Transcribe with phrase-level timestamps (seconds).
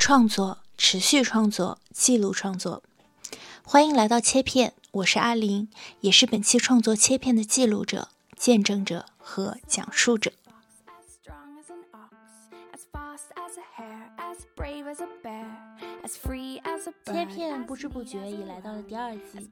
[0.00, 2.82] 创作、持续创作、记录创作。
[3.62, 5.68] 欢迎来到切片，我是阿林，
[6.00, 10.32] 也是本期创作切片的记录者、见证者和讲述者。
[17.04, 19.50] 切片不知不觉已来到了第二季，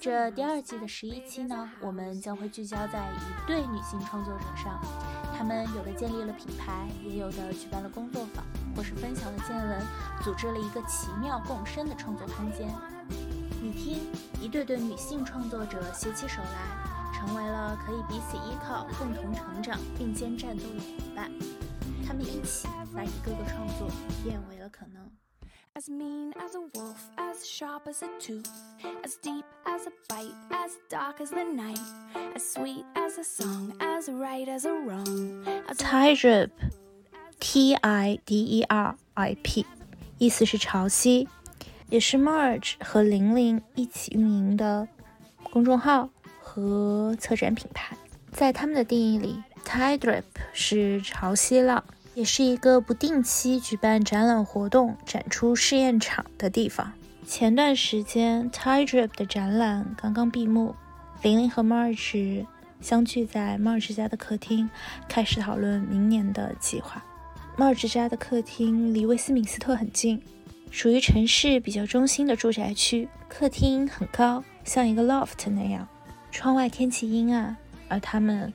[0.00, 4.80] 这第二季的十一期呢，我们将会聚焦在一对女性创作者上。
[5.36, 8.44] 他们有的建立了品牌，也有的举办了工作坊，
[8.74, 9.80] 或是分享了见闻，
[10.22, 12.68] 组织了一个奇妙共生的创作空间。
[13.62, 14.00] 你听，
[14.40, 21.30] 一对对女性创作者携起手来，成为了可以彼此依靠、共同成长、并肩战斗的伙伴。
[22.08, 23.86] 他们一起把一个个创作
[24.24, 25.10] 变为了可能。
[25.74, 28.48] As mean as a wolf, as sharp as a tooth,
[29.04, 31.78] as deep as a bite, as dark as the night,
[32.34, 35.44] as sweet as a song, as right as a wrong.
[35.74, 36.48] Tidrip,
[37.38, 39.66] T I D E R I P，
[40.16, 41.28] 意思是潮汐，
[41.90, 44.88] 也是 Marge 和玲玲一起运营的
[45.52, 46.08] 公众号
[46.40, 47.94] 和策展品牌。
[48.32, 50.24] 在他们的定义里，Tidrip
[50.54, 51.84] 是潮汐浪。
[52.18, 56.92] 也是一个不定期举办展览活动、展出试验场的地方。
[57.24, 60.74] 前段时间，Tidrip 的展览刚刚闭幕，
[61.22, 62.44] 玲玲和 Marge
[62.80, 64.68] 相聚在 Marge 家的客厅，
[65.08, 67.04] 开始讨论明年的计划。
[67.56, 70.20] Marge 家的客厅离威斯敏斯特很近，
[70.72, 73.08] 属于城市比较中心的住宅区。
[73.28, 75.86] 客厅很高，像一个 loft 那样，
[76.32, 78.52] 窗外天气阴暗，而他们。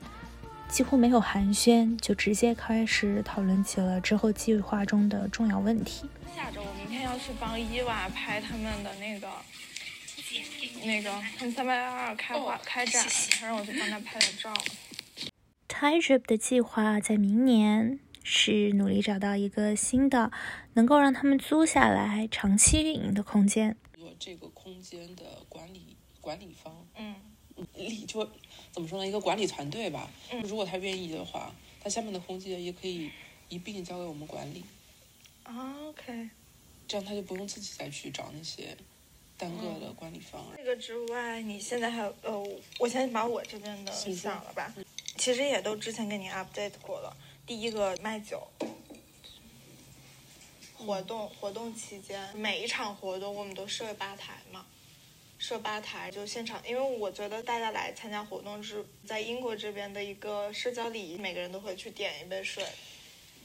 [0.74, 6.10] 几乎没有寒暄，就直接开始讨论起了之后计划中的重要问题。
[6.34, 9.30] 下周我明天要去帮伊娃拍他们的那个
[10.82, 13.06] 那个他们三百二开画开展，
[13.38, 14.52] 他让我去帮他拍点照。
[15.68, 20.32] Tidrip 的计划在明年是努力找到一个新的
[20.72, 23.76] 能够让他们租下来长期运营的空间。
[23.96, 27.14] 做这个空间的管理管理方，嗯，
[27.74, 28.28] 理就。
[28.74, 29.06] 怎么说呢？
[29.06, 30.10] 一个管理团队吧。
[30.32, 33.08] 嗯，如果他愿意的话，他下面的空间也可以
[33.48, 34.64] 一并交给我们管理。
[35.44, 36.28] OK，
[36.88, 38.76] 这样他就不用自己再去找那些
[39.38, 40.44] 单个的管理方。
[40.56, 44.74] 这个之外，你现在还有呃，我先把我这边的想了吧。
[45.16, 47.16] 其实也都之前给你 update 过了。
[47.46, 48.44] 第一个卖酒
[50.76, 54.66] 活动，活动期间每一场活动我们都设吧台嘛。
[55.46, 62.64] 设吧台就现场，因为我觉得大家来参加活动是在英国这边的一个社交礼仪，每个人都会去点一杯水。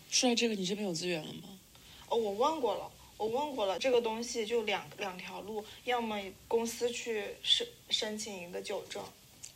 [0.10, 1.60] 说到这个，你这边有资源了吗？
[2.08, 6.18] 哦，我问过了，我问过了，这个东西就两两条路，要么
[6.48, 9.04] 公司去申申请一个酒证，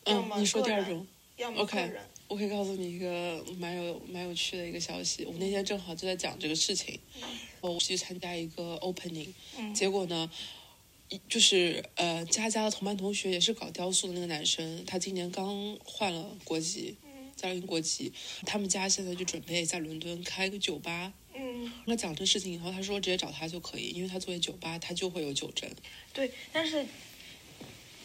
[0.03, 2.01] 要么你说第二种，要么个人。
[2.27, 6.99] 我可以告诉你一个蛮有蛮有趣的一个消息，我那天正好就在讲这个事情，
[7.61, 9.31] 我去参加一个 opening，
[9.73, 10.29] 结果呢。
[11.27, 16.95] 就是呃，佳佳的同班同学也是搞雕塑的那个男生，他今年刚换了国籍，
[17.35, 18.11] 加了国籍。
[18.45, 21.13] 他们家现在就准备在伦敦开个酒吧。
[21.33, 25.69] 嗯，他讲这事情以后，他说直接找他就可以，因为他作为酒吧，他就会有酒证。
[26.13, 26.85] 对，但是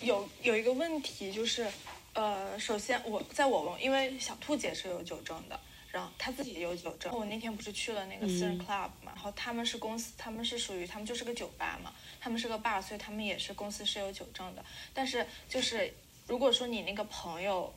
[0.00, 1.66] 有有一个问题就是，
[2.14, 5.58] 呃，首先我在我问，因为小兔姐是有酒证的。
[5.90, 7.10] 然后他自己也有酒证。
[7.10, 11.90] 我那天不是去了那个私人 club 嘛，然后他们是公司，他们是属于他们就是个酒吧嘛，
[12.20, 14.64] 他们是个 bar，所以他们也是公司是有酒证的。
[14.92, 15.92] 但是就是
[16.26, 17.72] 如果说你那个朋友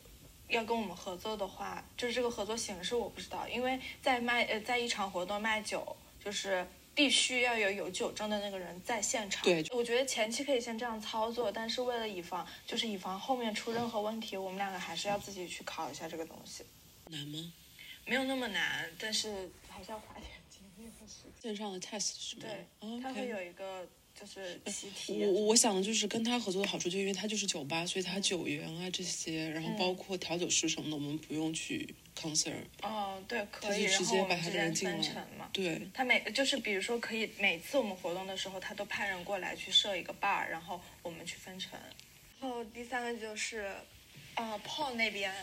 [0.50, 9.44] 要跟我们合作的话，就是这个合作形式我不知道，因为在卖呃在一场活动卖酒，就是必须要有有酒证的那个人在现场。
[9.44, 16.66] 对，我觉得前期可以先这样操作，但是为了以防就是以防后面出任何问题，我们两个还是要自己去考一下这个东西。
[17.08, 17.54] 难吗？
[18.06, 21.54] 没有那么难，但是还是要花点精力和时间。
[21.54, 22.42] 线上的 test 是吗？
[22.42, 23.88] 对，他会有一个
[24.22, 25.26] 就是习题。
[25.26, 32.54] 我我想的就是跟他合作的好处，就因为他就是酒吧，所以他酒源啊这些，然后包括调酒师什么的，我们不用去 concern。
[32.84, 35.50] 哦，对，可以，直接把他人分成嘛。
[35.52, 35.82] 对。
[35.94, 41.80] 他每就是比如说可以每次我们活动的时候，他都派人过来去设一个 bar，然后我们去分成。
[42.40, 43.72] 然后第三个就是，
[44.36, 45.34] 呃，Paul 那边。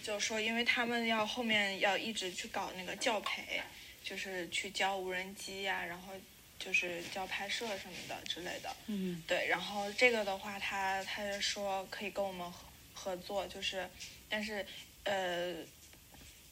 [0.00, 3.60] 就是说，因为他们要后面要一直去搞那个教培，
[4.02, 6.12] 就是去教无人机呀，然后
[6.58, 8.76] 就是教拍摄什么的之类的。
[8.86, 9.46] 嗯，对。
[9.48, 13.88] 然后这个的话，他他就说可以跟我们合合作，就是，
[14.28, 14.66] 但是
[15.04, 15.54] 呃，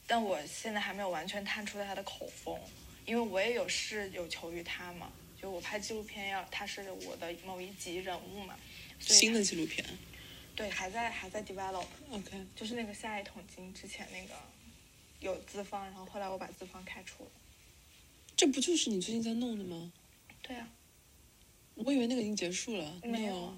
[0.07, 2.57] 但我现在还没有完全探出他的口风，
[3.05, 5.11] 因为我也有事有求于他嘛。
[5.39, 8.57] 就我拍纪录片要他是我的某一集人物嘛。
[8.99, 9.85] 新的纪录片。
[10.55, 14.33] 对，还在还在 develop，OK，就是那个下一桶金之前那个
[15.19, 17.29] 有资方，然后后来我把资方开除了。
[18.35, 19.91] 这不就是你最近在弄的吗？
[20.47, 20.67] 对啊，
[21.75, 23.53] 我以为那个已经结束了，没有，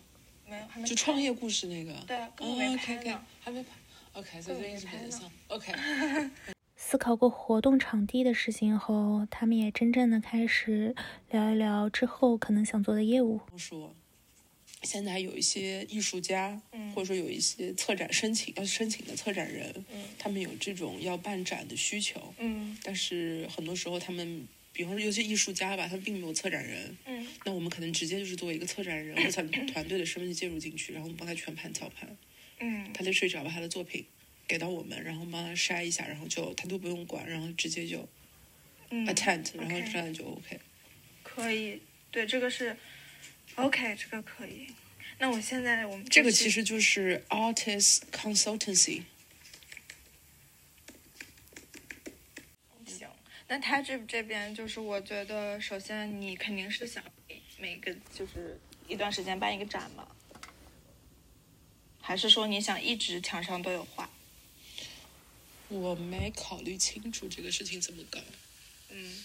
[0.48, 1.94] 没有，还没就创业故事那个。
[2.08, 3.70] 对啊，根本没拍呢，还没拍。
[4.14, 5.32] OK，所以一直没上。
[5.48, 5.72] OK。
[6.76, 10.96] 思考过活动场地的事情后，他们也真正的开始
[11.30, 13.40] 聊一聊之后可能想做的业务。
[13.58, 13.94] 说，
[14.82, 29.32] 现在有一些艺术家，嗯，或者说有一些策展申请要申请的策展人，嗯，他们有这种要办展的需求，嗯，但是很多时候他们，比方说有些艺术家吧，他并没有策展人，嗯，那我们可能直接就是作为一个策展人或者
[29.68, 32.18] 团队的身份介入进去，然后我们帮他全盘操盘，
[32.60, 34.06] 嗯，他就睡着把他的作品。
[34.48, 38.10] 给到我们，然后帮他筛一下，然后就他都不用管，然后直接就
[38.90, 40.60] attend，然后这样就 OK。
[41.22, 41.80] 可以，
[42.10, 42.76] 对，这个是
[43.54, 44.66] OK，这个可以。
[45.20, 49.04] 那我现在我们这个其实就是 artist consultancy。
[52.88, 53.08] 行，
[53.50, 57.04] 那他这这边就是我觉得，首先你肯定是想
[57.58, 60.08] 每个就是一段时间办一个展嘛，
[62.00, 64.10] 还是说你想一直墙上都有画？
[65.68, 68.20] 我没考虑清楚这个事情怎么搞，
[68.90, 69.24] 嗯，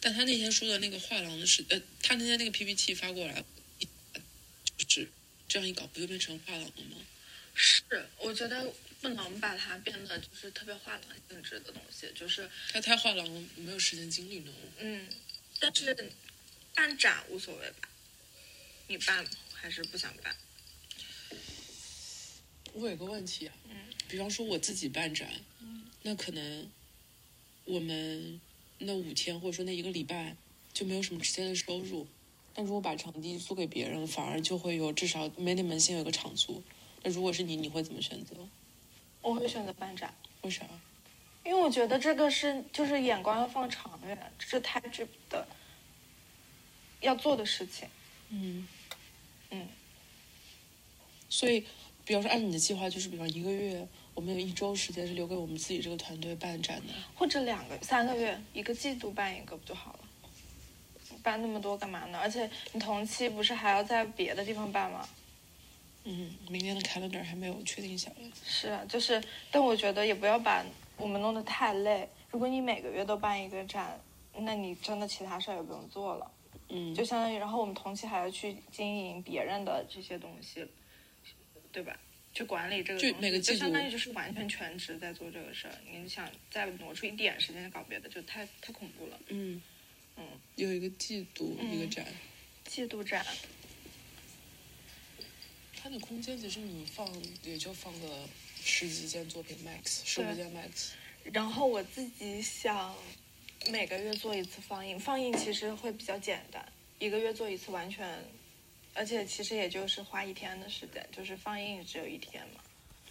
[0.00, 3.44] 但他那天说的那个画廊的事，呃，他那天那个 PPT 发过来，
[3.78, 5.10] 就是
[5.46, 6.96] 这样一搞，不就变成画廊了吗？
[7.54, 7.82] 是，
[8.18, 13.26] 我觉得不能把它变得就是特别画廊性质的东西，就是它太画廊
[13.56, 14.54] 没有时间精力弄。
[14.78, 15.08] 嗯，
[15.58, 16.12] 但是
[16.74, 17.88] 办展无所谓吧？
[18.88, 20.36] 你办还是不想办？
[22.74, 23.76] 我有个问题啊，嗯，
[24.08, 25.28] 比方说我自己办展。
[26.02, 26.70] 那可能
[27.64, 28.40] 我们
[28.78, 30.36] 那五天或者说那一个礼拜
[30.72, 32.06] 就没有什么直接的收入，
[32.54, 36.62] 但如果把场地租给别人，反而就会有至少 minimum 先有个场租。
[37.02, 38.34] 那如果是你，你会怎么选择？
[39.22, 40.12] 我会选择办展。
[40.42, 40.64] 为啥？
[41.44, 45.46] 因为我觉得这个是就是眼光要放长远，这是太剧的
[47.00, 47.88] 要做的事情。
[48.28, 48.66] 嗯
[49.50, 49.68] 嗯。
[51.28, 51.64] 所以，
[52.04, 53.86] 比方说按你的计划，就是比方一个月。
[54.12, 60.00] 我们有一周时间是留给我们自己这个团队办展的，或者两个、三个月，一个季度办一个不就好了？
[61.22, 62.18] 办那么多干嘛呢？
[62.18, 65.08] 而且你同期不是还要在别的地方办吗？
[66.04, 68.30] 嗯，明年的 calendar 还没有确定下来。
[68.44, 70.64] 是啊，就是，但我觉得也不要把
[70.96, 72.08] 我们弄得太累。
[72.30, 74.00] 如果你每个月都办一个展，
[74.38, 76.30] 那你真的其他事儿也不用做了。
[76.68, 80.66] 嗯，就相当于，然后我们同期还要去经营别人的这些东西，
[81.72, 81.98] 对吧？
[82.32, 85.74] 去管理这个东西，就相当于就是完全全职在做这个事儿。
[85.90, 89.18] 你想再挪出一点时间搞别的，就太太恐怖了。
[89.26, 89.60] 嗯
[90.16, 90.24] 嗯，
[90.54, 92.06] 有一个季度一个展，
[92.64, 93.26] 季度展，
[95.82, 97.08] 它的空间其实你放
[97.42, 98.08] 也就放个
[98.62, 100.90] 十几件作品 max，十五件 max。
[101.32, 102.94] 然后我自己想
[103.70, 106.64] 每个月做一次放映，放映其实会比较简单，
[106.98, 108.06] 一个月做一次完全。
[108.92, 112.60] 而且其实也就是花一天的时间，就是放映只有一天嘛。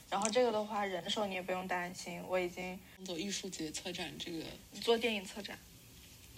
[0.09, 4.43] 然后这个的话，人手你也不用担心，我已经做艺术节策展这个，
[4.81, 5.57] 做电影策展。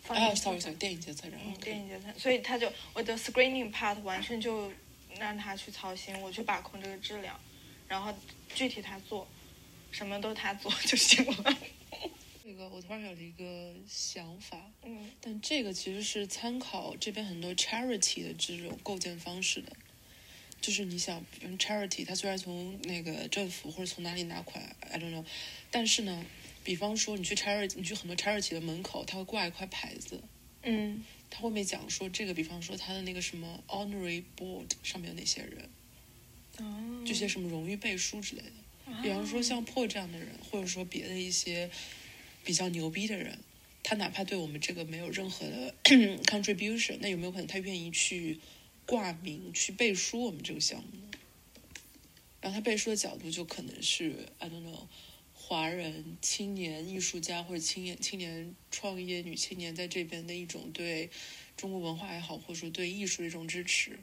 [0.07, 1.39] 啊，sorry sorry，电影节策展。
[1.43, 4.71] 嗯，电影节策，所以他就我的 screening part 完全就
[5.19, 7.39] 让他去操心，我去把控这个质量，
[7.87, 8.13] 然后
[8.53, 9.27] 具体他做，
[9.91, 11.57] 什么都他做就行了。
[12.43, 19.71] 这个我突然有了一个想法，嗯，但这个其实是参考这边很多 charity 的这种构建方式的，
[20.59, 21.23] 就是你想
[21.59, 25.23] charity，它虽然从那个政府或者从哪里拿款，I don't know，
[25.69, 26.25] 但是呢，
[26.63, 30.21] 比方说你去 charity，你去很多 charity 的门口，它会挂一块牌子，
[30.63, 35.67] 嗯，它后面讲说这个，比方说他的那个什么 honorary board 上面有哪些人，
[36.59, 41.71] 哦，这些什么荣誉背书之类的，比方说像破这样的人，或者说别的一些。
[42.43, 43.37] 比较牛逼的人，
[43.83, 45.75] 他哪怕对我们这个没有任何的
[46.25, 48.39] contribution，那有没有可能他愿意去
[48.87, 51.11] 挂名去背书我们这个项目呢？
[52.41, 54.87] 然后他背书的角度就可能是 I don't know，
[55.51, 61.09] 华人青年艺术家或者青年青年创业女青年在这边的一种对
[61.57, 63.99] 中国文化也好，或者说对艺术的一种支持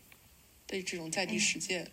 [0.67, 1.91] 的这种在地实践。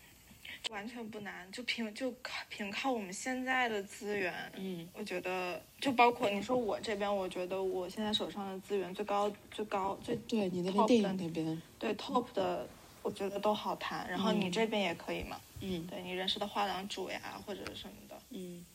[0.72, 12.68] 完全不难，就凭就靠凭靠我们现在的资源，嗯，我觉得就包括你说我这边，我觉得我现在手上的资源最高最高最对你的电影那边对 top 的，
[13.02, 14.06] 我觉得都好谈。
[14.10, 18.66] 然后你这边也可以嘛，嗯，对你认识的画廊主呀或者什么的，嗯。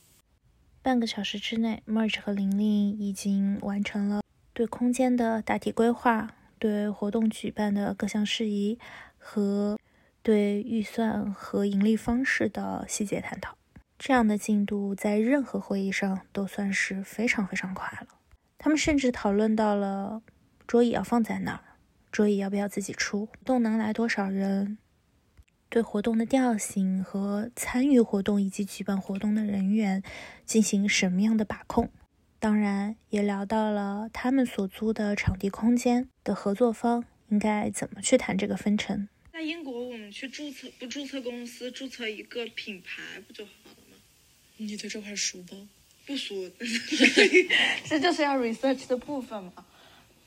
[0.82, 4.22] 半个小时之内，Merge 和玲玲已经完成了
[4.52, 8.78] 对空间的大体规划，对活动举办的各项事宜
[9.18, 9.78] 和。
[10.22, 13.56] 对预算和盈利方式的细节探讨，
[13.98, 18.08] 这样的进度在任何会议上都算是非常非常快了。
[18.58, 20.20] 他们甚至讨论到了
[20.66, 21.64] 桌椅要放在哪儿，
[22.12, 24.76] 桌椅要不要自己出，动能来多少人，
[25.70, 30.02] 对活动的调性和参与活动以及举办活动的人员
[30.44, 31.88] 进行什么样的把控。
[32.40, 39.08] 当然，也聊到了他们所租的场地空间的合作方应该怎么去谈这个分成。
[39.32, 43.96] 在英国，我们去注册不注册公司，注册一个品牌不就好了吗？
[44.56, 45.68] 你对这块熟吗？
[46.04, 46.34] 不熟，
[47.86, 49.52] 这就是要 research 的部分嘛。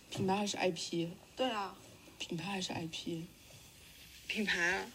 [0.09, 1.09] 品牌还是 IP？
[1.35, 1.75] 对啊，
[2.17, 3.23] 品牌还是 IP？
[4.27, 4.87] 品牌。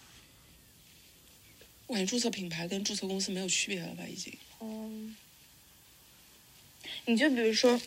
[1.89, 4.05] 我感觉注册品牌跟注册公司没有区别了吧？
[4.07, 4.33] 已经。
[4.61, 5.17] 嗯。
[7.07, 7.81] 你就比如说，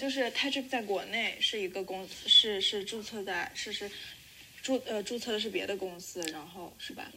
[0.00, 3.90] 就是 TypeDrip 在国内是一个公司，是是注册在是是
[4.62, 7.10] 注呃注册的是别的公司，然后是吧？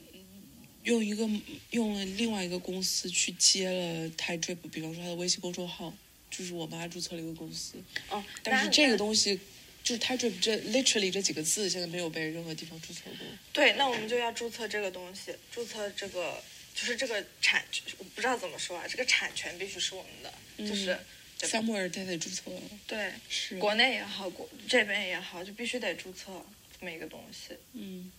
[0.84, 1.30] 用一个
[1.70, 5.94] 用了另外一个公司去接了 TypeDrip，比方说他的微信公众号，
[6.32, 7.76] 就是我妈注册了一个公司。
[8.10, 9.40] 哦，但是这个东西
[9.84, 13.28] 就是 TypeDrip 这 literally 这几个字现在没有被任何地方注册过。
[13.52, 16.42] 对，那我们就要注册这个东西，注册这个
[16.74, 17.64] 就是这个产，
[17.98, 20.34] 我不知道怎么说啊，这个产权必须是我们的。
[20.56, 20.98] 就是
[21.40, 22.44] somewhere 得得注册，
[22.88, 26.32] 对，是国内也好，国这边也好，就必须得注册
[26.80, 27.58] 这么一个东西。
[27.74, 28.10] 嗯，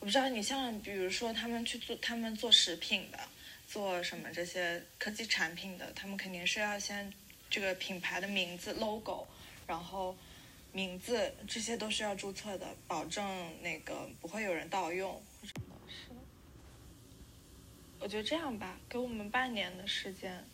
[0.00, 3.18] 我不知道你像比如说他们去做，他们做食品的，
[3.66, 7.10] 做什么这些科技产品的，他们肯定是要先
[7.48, 9.26] 这个品牌的名字、logo，
[9.66, 10.14] 然后
[10.76, 13.24] 名字这些都是要注册的，保证
[13.62, 15.18] 那个不会有人盗用。
[15.42, 16.12] 是，
[17.98, 20.44] 我觉得这样吧，给我们半年的时间。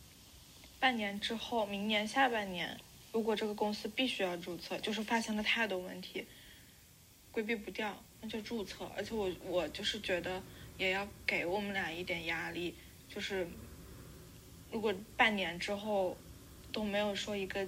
[0.78, 2.78] 半年之后，明年下半年，
[3.10, 6.24] 如果这个公司必须要注册，就是发现了太多问题，
[7.32, 8.88] 规避不掉，那就注册。
[8.96, 10.40] 而且我我就是觉得
[10.78, 12.76] 也要给我们俩一点压力，
[13.08, 13.48] 就是
[14.70, 16.16] 如果半年之后
[16.70, 17.66] 都没有说一个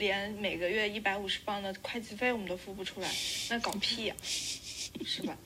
[0.00, 3.14] 连每个月一百五十磅的会计费我们都付不出来，
[3.50, 5.36] 那搞屁呀，是吧？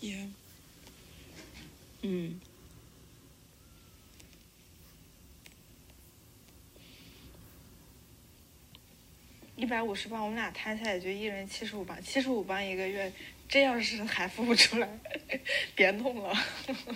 [0.00, 0.28] 也，
[2.02, 2.40] 嗯。
[9.54, 13.12] 一百五十磅，我们俩摊下来也就一人七十五磅，七十五磅一个月，
[13.48, 14.88] 这要是还付不出来，
[15.76, 16.34] 别弄了。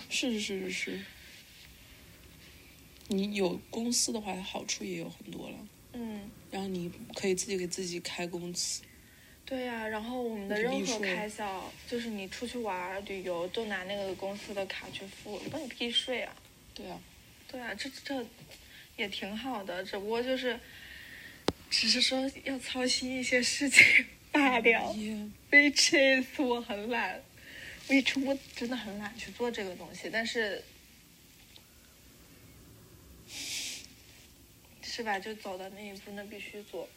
[0.09, 1.05] 是是是是是，
[3.07, 5.55] 你有公司的话，好处也有很多了。
[5.93, 6.29] 嗯。
[6.53, 8.83] 然后你可以自己给自己开工资。
[9.43, 16.33] 对呀，然后我们的任何开销，就是你出去玩、旅游，都拿那个公司的卡去付，关你屁税啊！
[16.73, 16.99] 对啊。
[17.51, 18.25] 对啊，这这
[18.95, 20.59] 也挺好的，只不过就是。
[21.75, 24.95] 只是说要操心一些事情罢了。
[25.49, 27.19] Which is 我很懒
[27.87, 30.63] ，Which 我真的很懒去做这个东西，但是
[34.95, 35.17] 是吧？
[35.17, 36.87] 就走到那一步，那必须做。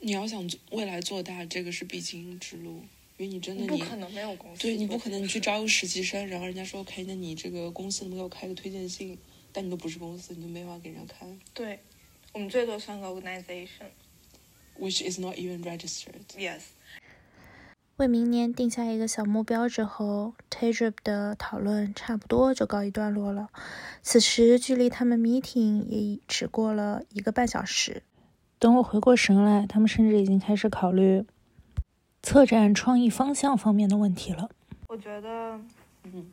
[0.00, 2.82] 你要想未来做大，这个是必经之路，
[3.16, 4.62] 因为你真的你不可能没有公司。
[4.62, 9.16] 对你不可能，你去招个实习生，然后人家说 OK，那你这个公司能不能开个推荐信？
[9.52, 11.40] 但你都不是公司，你就没法给人家看。
[11.54, 11.78] 对。
[12.32, 16.22] 我们最多算个 organization，which is not even registered.
[16.36, 16.60] Yes.
[17.98, 23.48] 为明年定下一个小目标之后，Tadrip 的讨论差不多就告一段落了。
[24.02, 28.04] 此时距离他们 meeting 也只过了一个半小时。
[28.60, 31.26] 等我回过神来，他们甚至已经开始考虑
[32.22, 34.48] 策展创意方向方面的问题了。
[34.86, 35.60] 我觉得，
[36.04, 36.24] 嗯，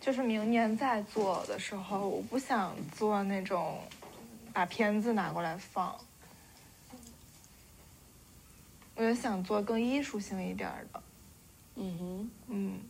[0.00, 3.78] 就是明年再做的时候，我不想做那种。
[4.52, 5.94] 把片子拿过来放，
[8.96, 11.02] 我就想做更艺术性一点的。
[11.76, 12.80] 嗯哼，嗯，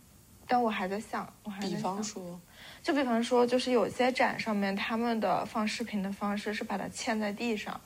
[0.47, 1.75] 但我还在想，我还在想。
[1.75, 2.39] 比方说，
[2.81, 7.79] 就比方说，就是有些展上面他们的放视频的方式是把它嵌在地上，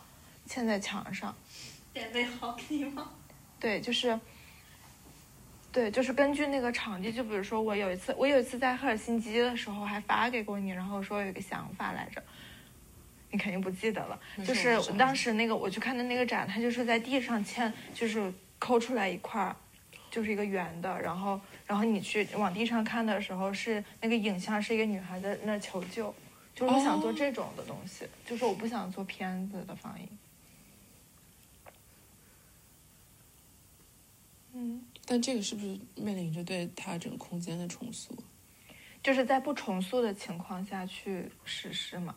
[0.47, 1.35] 嵌在墙上。
[1.93, 3.11] 点位好给吗？
[3.59, 4.19] 对，就是，
[5.71, 7.11] 对，就是根据那个场地。
[7.11, 12.23] 就比如说，我有一次，我有一次在赫尔辛基的时候还发给过你，然后说有一个想法来着。
[13.31, 19.55] 你肯定不记得了，就是当时那个我去看的那个展，它就是在地上嵌，就是抠出来一块儿，
[20.09, 26.13] 就是一个圆的，然后然后你去往地上看的时候，是那个影像是一个女孩在那求救，
[26.53, 30.07] 就是我想做这种的东西，就是我不想做片子的放映。
[34.53, 38.13] 嗯，但这个是不是面临着对它整个空间的重塑？
[39.01, 42.13] 就是在不重塑的情况下去实施嘛？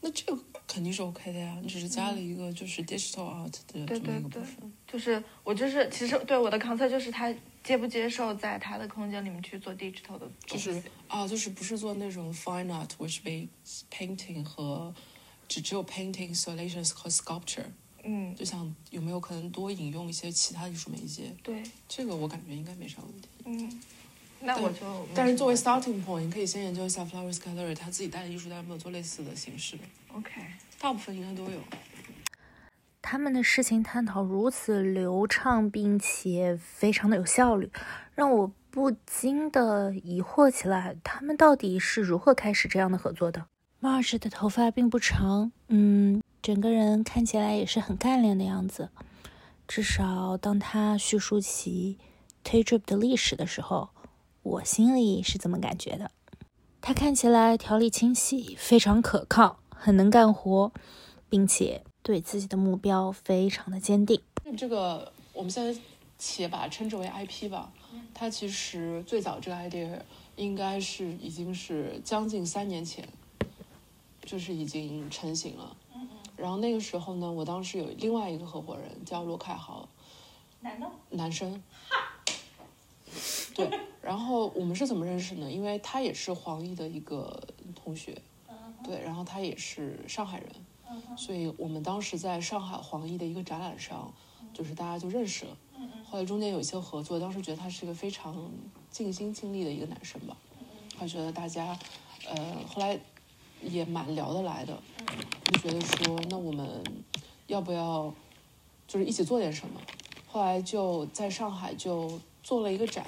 [0.00, 4.72] 那这个肯定是 OK 的呀，你只是加了一个就是 digital art 的这么一个部分。
[4.86, 13.48] 就是我就是其实对我的 concept 就是他接不接受在他的空间里面去做 digital 的就是啊，就是不是做那种 fine art，which be
[13.90, 14.92] painting 和
[15.46, 17.66] 只只有 painting installations 和 sculpture。
[18.02, 21.30] 嗯，就想有没有可能多引用一些其他艺术媒介。
[21.42, 23.28] 对，这个我感觉应该没啥问题。
[23.44, 23.80] 嗯，
[24.42, 29.78] 那我就但是作为 starting point，你可以先研究一下 Flowers Gallery 他自己带的艺术家有没有做类似的形式。
[30.14, 30.30] OK，
[30.78, 31.60] 大部分应该都有。
[33.02, 37.70] 他们的事情探讨如此流畅，并且非常的有效率，
[38.14, 43.46] 让我不禁的疑惑起来：他们到底是如何开始这样的合作的
[43.80, 48.90] ？Marge 的头发并不长，嗯，整个人看起来也是很干练的样子。
[49.66, 51.98] 至少当他叙述起
[52.44, 53.90] Tay Drip 的历史的时候，
[54.42, 56.10] 我心里是怎么感觉的。
[56.80, 60.72] 他看起来条理清晰，非常可靠，很能干活，
[61.28, 61.82] 并且。
[62.02, 64.22] 对自己的目标非常的坚定。
[64.56, 65.78] 这个我们现在
[66.18, 67.70] 且把它称之为 IP 吧。
[68.14, 70.00] 它其实最早这个 idea
[70.34, 73.06] 应该是已经是将近三年前，
[74.24, 75.76] 就是已经成型了。
[76.38, 79.86] 然后那个时候呢，我当时有另外一个合伙人叫罗凯豪，
[80.60, 81.62] 男的，男生。
[83.54, 85.50] 对，然后我们是怎么认识呢？
[85.50, 87.42] 因为他也是黄奕的一个
[87.74, 88.20] 同学，
[88.84, 90.48] 对，然后他也是上海人。
[91.16, 94.12] 所以我们当时在上海黄奕的一个展览上，
[94.52, 95.56] 就是大家就认识了。
[96.04, 98.50] 后来中间有一些合作，当时觉得他是一个非常
[98.90, 100.36] 尽心尽力的一个男生吧，
[100.96, 101.78] 还觉得大家，
[102.28, 102.98] 呃，后来
[103.62, 104.76] 也蛮聊得来的，
[105.44, 106.82] 就觉得说那我们
[107.46, 108.12] 要不要
[108.88, 109.80] 就是一起做点什么？
[110.26, 113.06] 后来就在上海就做了一个展，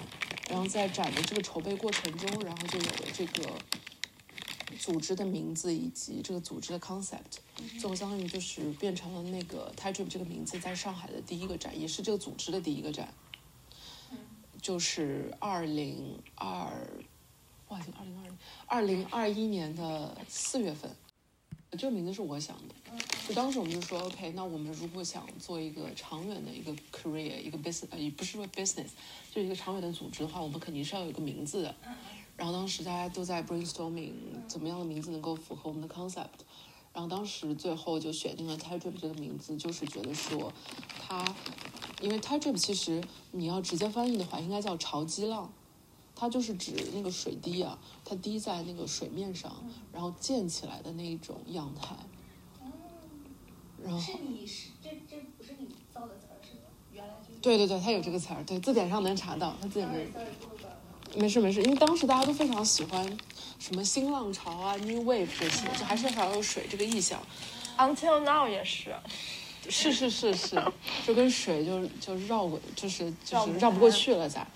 [0.48, 3.58] 然后在展的这个筹备过程中，然后就有了这个。
[4.78, 7.38] 组织的名字以及这个组织的 concept，
[7.78, 13.12] 最后相当于就是变成了那个 t i t r i p 这个名字在上海的第一个展，也是这个组织的第一个展，
[14.62, 16.70] 就是二零二，
[17.68, 20.90] 哇，已经二零二零二零二一年的四月份，
[21.78, 22.74] 这个名字是我想的，
[23.26, 28.88] 就当时我们就说 OK，那我们如果想做一个长远的一个 career，一个 business，呃，也不是说 business，
[29.32, 31.74] 就是一个长远的组织的话，我们肯定是要有一个名字的。
[32.36, 34.12] 然后当时大家都在 brainstorming
[34.46, 36.44] 怎么样的名字能够符合我们的 concept，
[36.92, 40.52] 然后当时最后就选定了 t i d r i p 这个名字，就是觉得说
[41.00, 41.24] 它，
[42.02, 45.50] 因为 t i d r i p 其实你要直接翻译的话，应该叫潮激浪，
[46.22, 49.52] 它就是指那个水滴啊，它滴在那个水面上，
[49.92, 51.96] 然后溅起来的那一种样态。
[53.82, 56.68] 然后是你是这这不是你造的词儿是吗？
[56.92, 59.96] 原来就对对对，它有这个词儿，对字典上能查到，它字典上。
[60.12, 60.46] sorry 不
[61.10, 63.04] 不没事没事，因为当时大家都非常喜欢
[63.58, 67.20] 什么新浪潮啊、new wave 这些，就还是很有水这个意象。
[67.76, 68.94] Until now 也是，
[69.68, 70.62] 是是是是，
[71.04, 74.46] 就跟水就就绕过，就是就是绕不过去了噻。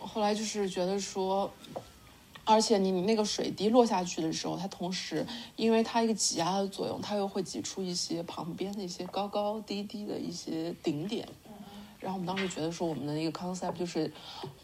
[0.00, 1.50] 后来就是觉得说，
[2.44, 11.28] 而且你那个水滴落下去的时候，它同时因为它一个挤压的作用，它又会挤出一些旁边的一些高高低低的一些顶点。
[12.00, 14.10] 然后我们当时觉得说，我们的一个 concept 就是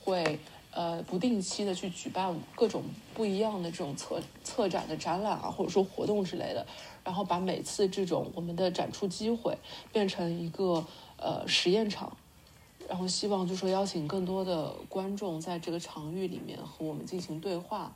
[0.02, 0.38] 会
[0.70, 6.66] 呃不定期的去举办各种不一样的这种策策展的展览啊，或者说活动之类的，
[7.04, 9.58] 然后把每次这种我们的展出机会
[9.92, 10.86] 变成一个
[11.18, 12.16] 呃实验场，
[12.88, 17.94] 然后希望就说邀请更多的观众在这个场域里面和我们进行对话，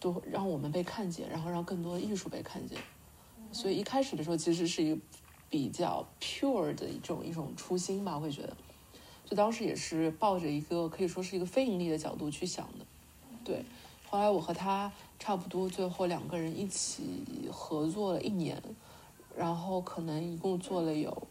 [0.00, 2.78] 都让我们被看见，然后让更多的艺术被看见。
[3.52, 5.00] 所以一开始的时候其实是一个
[5.50, 8.56] 比较 pure 的一种一种初心吧，会觉得，
[9.26, 12.86] 就当时也是抱着一个可以说是一个非盈利的角度去想的，
[13.44, 13.64] 对。
[14.08, 18.62] 后来我和他差不多，最后两个人一起合作了一年，
[19.34, 21.26] 然后可能一共做了有，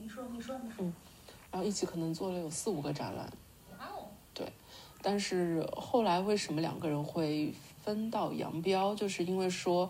[0.00, 0.84] 你说你说你说，
[1.50, 3.32] 然后一起可能做了有四五个展览。
[3.78, 4.08] 哇哦，
[5.02, 8.94] 但是后来为什么两个人会分道扬镳？
[8.94, 9.88] 就是因为说，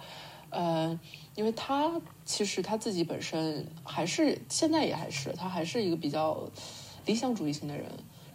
[0.51, 0.99] 呃，
[1.35, 6.49] 因为他其实他自己本身还是现在也还是他还是一个比较
[7.07, 7.87] 理想主义型的人，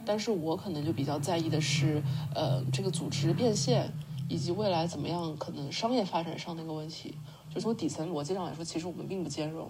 [0.05, 2.03] 但是我可能就比较在意的是，
[2.35, 3.89] 呃，这个组织变现
[4.27, 7.15] 以及未来怎么样可能商业发展上的一个问题。
[7.53, 9.69] 就从底层逻辑上来说，其实我们并不兼容，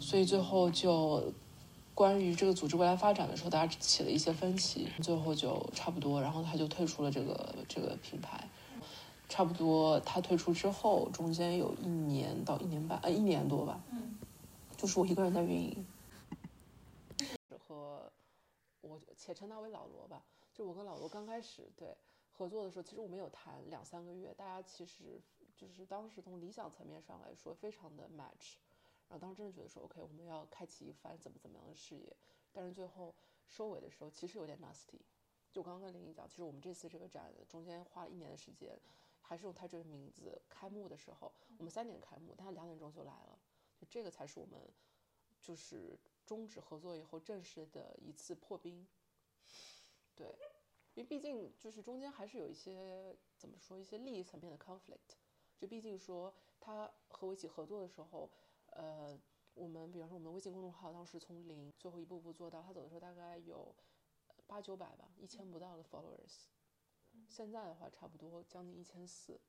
[0.00, 1.32] 所以最后就
[1.94, 8.48] 关于这个组织未来发展的时候，大家起了一些分歧，最后就差不多，然后他就退出了这个这个品牌。
[9.28, 14.18] 差不多他退出之后，中间有一年到一年半，呃，一年多吧，嗯，
[14.76, 15.86] 就是我一个人在运营。
[17.66, 18.12] 和
[18.82, 21.88] 我且称他为老罗吧，就我跟老罗刚开始对
[22.30, 25.18] 合作的时候，其实我们有谈两三个月，大家其实
[25.56, 28.56] 就是当时从理想层面上来说非常的 match，
[29.12, 32.16] 然后当时真的觉得说 OK，我们要开启一番怎么怎么样的事业，
[32.50, 33.14] 但是最后
[33.46, 35.02] 收尾的时候其实有点 nasty。
[35.52, 38.74] 就我刚刚跟林毅讲，其实我们这次这个展中间花了一年的时间，
[39.20, 43.38] 还是用泰这的名字开幕的时候，我们三点开幕，但他两点钟就来了，
[43.90, 44.58] 这个才是我们
[45.42, 48.86] 就是终止合作以后正式的一次破冰。
[50.16, 50.26] 对，
[50.94, 55.16] 因为毕竟就是中间还是有一些怎么说一些利益层面的 conflict。
[55.58, 58.28] 就毕竟说他和我一起合作的时候，
[58.74, 59.18] 呃，
[59.54, 63.74] 我们比方说我们的微信公众号当时从零最后一步步做到他走的时候大概有
[64.46, 66.46] 八九百吧，一千不到的 followers。
[67.28, 69.40] 现在的话差不多将近一千四。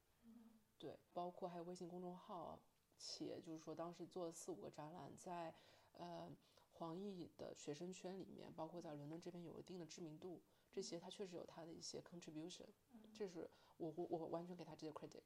[0.78, 2.60] 对，包括还有微信公众号，
[2.98, 5.54] 且就是说当时做了四五个展览，在
[5.94, 6.30] 呃
[6.74, 12.66] 黄奕的学生圈里面，包括在伦敦这边有一定的知名度，这些他确实有他的一些 contribution，
[13.14, 15.22] 这是我我我完全给他这些 credit。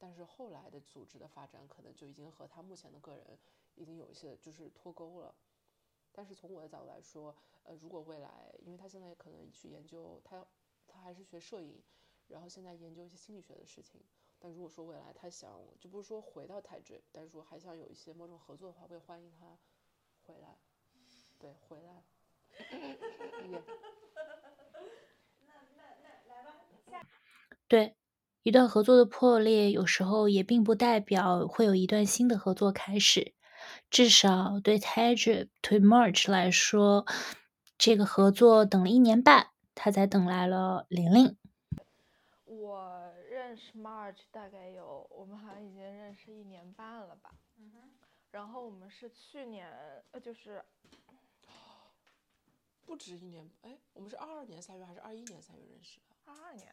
[0.00, 3.38] 但是后来的组织的发展，可能就已经和他目前的个人
[3.76, 5.32] 已经有一些就是脱钩了。
[6.10, 10.44] 但是从我的角度来说，呃，如果未来，因为他现在可能去研究，他
[10.88, 11.80] 他还是学摄影，
[12.28, 14.00] 然后现在研究一些心理学的事情。
[14.38, 19.58] 但如果说未来他想，就不是说回到泰 drip，但是说还想有一些某种合作的话，我也欢迎他
[20.22, 20.58] 回来。
[21.38, 22.02] 对，回来。
[25.46, 26.56] 那那那来吧，
[26.90, 27.06] 下。
[27.68, 27.94] 对，
[28.42, 33.34] 一段合作的破裂，有时候也并不代表会有一段新的合作开始。
[33.90, 37.04] 至少对 t 泰 drip 对 March 来说，
[37.76, 41.36] 这个合作等了一年半，他才等来了玲玲。
[42.46, 47.32] 我认识 March 大概有，我们好像已经认识一年半了吧。
[47.58, 47.90] 嗯哼。
[48.30, 49.68] 然后我们是去年，
[50.12, 50.64] 呃，就是
[52.86, 56.16] 不止一年，哎，我们是二二年三月还是二一年三月认识的？
[56.24, 56.72] 二二年。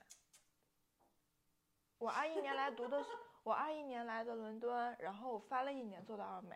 [2.00, 3.10] 我二一年来读的是，
[3.44, 6.56] 我二一年来的伦敦，然后我翻了一年做的奥美，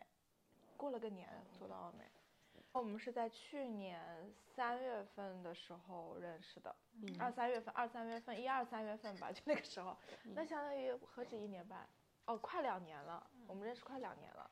[0.77, 1.27] 过了个年
[1.57, 2.05] 做的奥美。
[2.73, 6.73] 我们是在去年三月份的时候认识的，
[7.19, 9.97] 二三月份，二三月份，一二三月份吧，就那个时候，
[10.35, 11.85] 那相当于何止一年半，
[12.25, 14.49] 哦，快两年了，我们认识快两年了。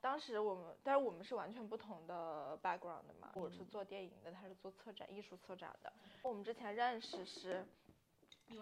[0.00, 5.92] 当时我们，但是我们是完全不同的 background 的嘛，我是做电影的，他是做策展、艺术策展的。
[6.22, 7.66] 我们之前认识是，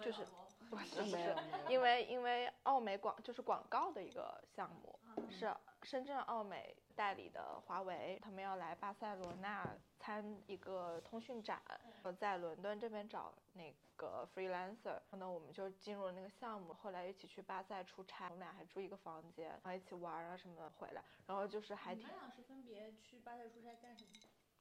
[0.03, 0.27] 就是
[0.78, 1.35] 不是没有，
[1.68, 5.52] 因为因为奥美广就是广告的一个项目，是
[5.83, 6.76] 深圳奥美。
[6.96, 9.66] 代理的华为，他们要来巴塞罗那
[9.98, 11.62] 参一个通讯展，
[12.02, 22.02] 我在伦敦这边找那个 freelancer，然后呢，我们就进入了那个项目，后来一起去巴塞出差，我们俩还住一个房间，然后一起玩啊什么的回来，然后就是还挺。
[22.02, 24.11] 你们俩是分别去巴塞出差干什么？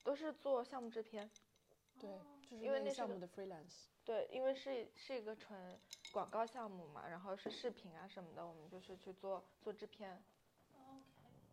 [0.05, 1.29] 都是做项目制片。
[1.99, 2.09] 对，
[2.49, 3.87] 就是因为那项目的 freelance。
[4.05, 5.79] 对，因为是是一个纯
[6.11, 10.21] 广告项目嘛，然后是视频啊什么的，我们就是去做做制片。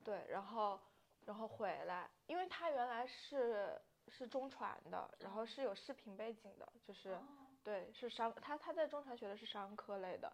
[0.03, 0.81] 对，然后，
[1.25, 3.79] 然后回来，因为他原来是
[4.09, 7.19] 是中传的，然后是有视频背景的，就是，
[7.65, 10.33] 对，是商，他他在中传学的是商科类的，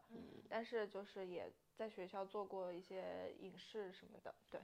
[0.51, 4.61] 但是就是也在学校做过一些影视什么的，对，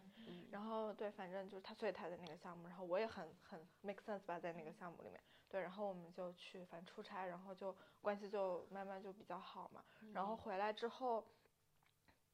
[0.50, 11.24] 然后对，反正就是他，所以他在那个项目，然后我也很很 make sense 吧，在那个项目里面，对，然后我们就去，反正出差，然后就关系就慢慢就比较好嘛，然后回来之后，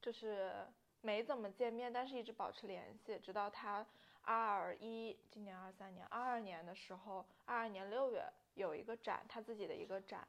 [0.01, 0.65] 就是。
[1.01, 3.85] 没怎么见面，但是一直保持联系，直到他
[4.23, 8.25] 二一今年二三年二二年的时候，二二年六月
[8.55, 10.27] 有一个展，他自己的一个展，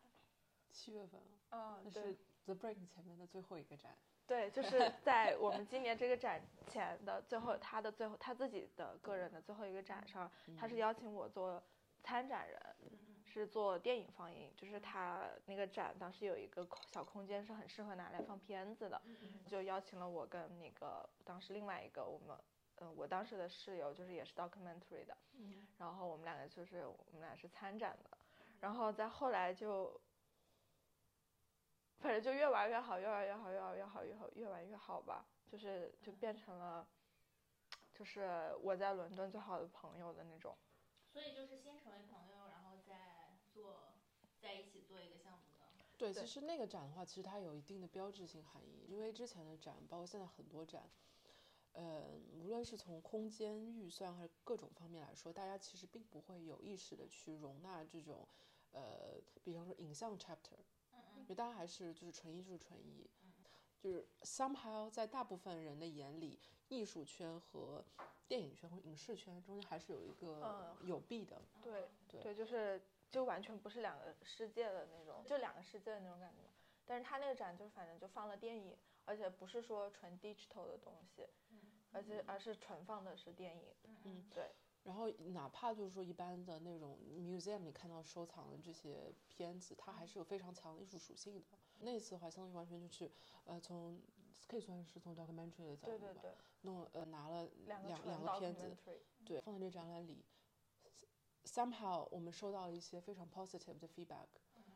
[0.70, 1.18] 七月份，
[1.48, 3.96] 啊，那是 The Break 前面的最后一个展，
[4.26, 11.62] 对，就是在我们今年这个展前的最后，他的最后他自己的个人的最后一个展上，他是邀请我做
[12.06, 12.60] 参展人。
[13.28, 19.02] 是做电影放映，就是他那个展当时有一个小空间是很适合拿来放片子的，
[19.46, 22.34] 就邀请了我跟那个当时另外一个我们，
[22.76, 25.14] 嗯，我当时的室友就是也是 documentary 的，
[25.76, 28.16] 然后我们两个就是我们俩是参展的，
[28.60, 30.00] 然后再后来就，
[31.98, 36.88] 反正就越玩越好，越玩越好，越玩越好，越好越玩越好吧，就是就变成了，
[37.92, 40.56] 就是我在伦敦最好的朋友的那种，
[41.16, 43.24] 所以就是先成为朋友，然后再。
[43.56, 43.94] 做
[44.38, 45.64] 在一起做一个项目的，
[45.96, 50.90] 对，其实那个展的话，其实它有一定的标志性含义，因为之前的展，包括现在很多展，
[51.72, 58.28] 呃，无论是从空间预算还是各种方面来说，大家其实并不会有意识的去容纳这种，
[58.72, 60.58] 呃，比方说影像 chapter，
[61.16, 63.08] 因为大家还是就是纯艺术纯艺，
[63.86, 67.84] 就是 somehow 在大部分人的眼里，艺术圈和
[68.26, 72.82] 电影圈或影视圈中间还是有一个有弊的，对对对，就是。
[73.08, 76.42] 就完全不是两个世界的那种，就两个世界的那种感觉。
[76.84, 81.24] 但是他那个展就反正就放了电影，而且不是说纯 digital 的东西，
[81.92, 83.72] 而且而是纯放的是电影。
[84.02, 84.50] 嗯，对。
[84.82, 91.56] 然后哪怕就是说一般的那种 museum 里看到收藏的这些片子，它还是有非常强的艺术属性的。
[91.80, 93.10] 那次的话，相当于完全就是，
[93.44, 94.00] 呃，从
[94.48, 98.76] 可以算是从 documentary 的角度吧，对对对，弄呃拿了两两两个片子，
[99.24, 100.24] 对，放在这展览里
[101.44, 104.26] ，somehow 我们收到了一些非常 positive 的 feedback，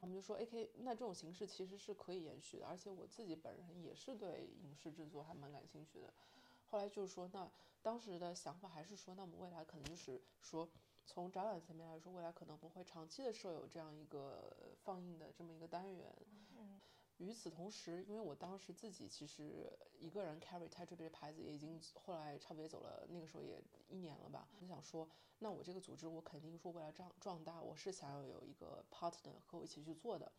[0.01, 6.13] 我们就说 AK 那这种形式其实是可以延续的，而且我自己本人也是对影视制作还蛮感兴趣的。
[6.67, 7.51] 后来就是说，那
[7.83, 10.69] 当时的想法还是说，那我们未来可能就是说，
[11.05, 16.15] 从展览层面来说，未来可能不会长期的设有这样一个呃放映的这么一个单元。
[16.25, 16.50] 嗯
[17.21, 24.49] 与此同时，因为我当时自己其实一个人 carry t e t r a 这个牌子也已经后来差不多也走了，那个时候也一年了吧。
[24.63, 25.07] 我想说，
[25.39, 30.33] 那我这个组织我肯定说未来壮壮大，我是想要有一个 partner 和我一起去做的。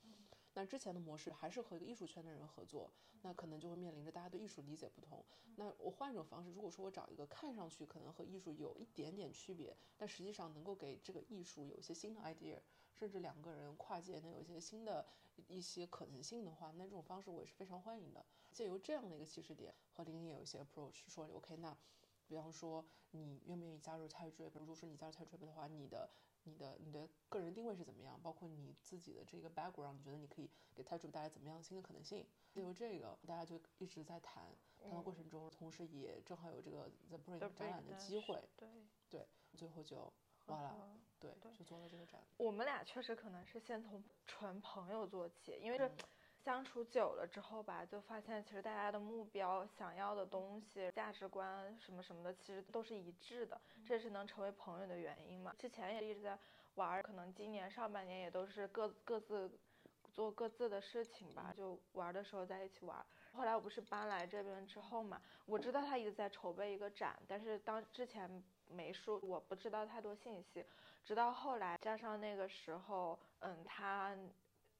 [0.53, 2.91] 那之前的模式还是和一个艺术圈的人合作，
[3.21, 5.23] 那可能就会面临着大家对艺术理解不同。
[5.55, 12.57] 那我换一种方式，如果说我找一个看上去可能和艺术有一点点区别，但实际上能够给这个艺术有一些新的 idea，
[12.93, 15.05] 甚至两个人跨界能有一些新的
[15.47, 18.25] 一些可能性的话，那这种方式我也是非常欢迎的。
[18.51, 21.75] 借由这样的一个起始点，和林林也有一些 approach，说 OK，那
[22.27, 26.09] 比方说你愿不愿意加入 t y d r i p 如果说你加入 t y d r i p 的话，你的
[26.43, 28.19] 你的你的个人定位是怎么样？
[28.21, 32.25] 包括你自己的这个 background，你觉得你可以给 i p 带来怎么样新的可能性？
[32.49, 38.69] 借由这个，大家就一直在谈，谈的过程中，同时也正好有这个 The Brain The 展览的机会，对，
[39.09, 40.11] 对，最后就
[40.47, 40.75] 哇啦，
[41.23, 42.19] 嗯对，就做了这个展。
[42.37, 45.89] 我们俩确实可能是先从纯朋友做起，因为这
[46.43, 55.55] 相处久了之后吧，就发现其实大家的目标、想要的东西、价值观什么什么的，其实都是一致的，这是能成为朋友的原因嘛。
[55.59, 56.37] 之前也一直在
[56.75, 59.51] 玩儿，可能今年上半年也都是各各自
[60.11, 63.05] 做各自的事情吧，就玩的时候在一起玩。
[63.33, 70.65] 后来我不是搬来这边之后嘛，我知道他一直在筹备一个展，但是当之前没说，我不知道太多信息。
[71.03, 74.15] 直到后来，加上那个时候，嗯，他，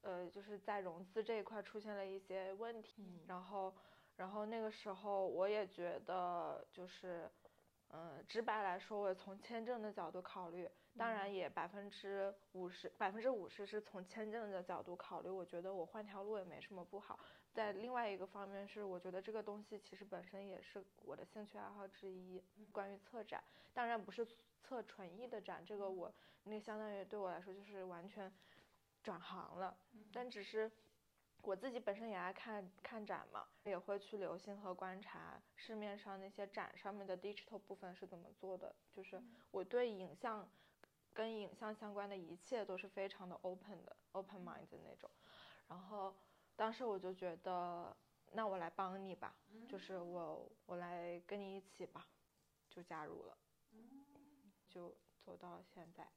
[0.02, 3.74] 呃，就是在融资这一块出现了一些问题，嗯然后，
[4.16, 7.30] 然后那个时候我也觉得就是，
[7.88, 17.18] 嗯，直白来说，我从签证的角度考虑，当然也百分之五十，百分之五十是从签证的角度考虑，我觉得我换条路也没什么不好。
[17.52, 22.42] 在另外一个方面是，我觉得这个东西其实本身也是我的兴趣爱好之一。
[22.70, 24.26] 关于策展，当然不是
[24.62, 26.12] 策纯艺的展，这个我
[26.44, 28.32] 那相当于对我来说就是完全
[29.02, 29.76] 转行了，
[30.12, 30.70] 但只是。
[31.44, 38.72] 我自己本身也爱看看展嘛，也会去留心和观察市面上那些展上面的 digital 部分是怎么做的。
[38.92, 40.48] 就是我对影像
[41.12, 45.10] 跟影像相关的一切都是非常的 open 的，open mind 的那种。
[45.68, 46.14] 然后
[46.56, 47.96] 当时我就觉得，
[48.32, 49.36] 那我来帮你吧，
[49.68, 52.06] 就是我我来跟你一起吧，
[52.68, 53.38] 就加入了，
[54.68, 56.08] 就走到现在。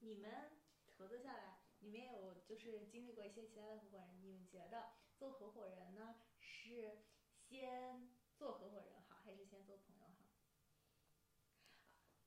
[0.00, 0.52] 你们
[0.96, 10.24] 合作下来，你们也有就是经历过一些其他的合伙人，你们觉得做合伙人呢是先做合伙人好，还是先做朋友好？